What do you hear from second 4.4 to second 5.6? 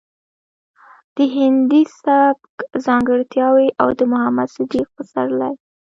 صديق پسرلي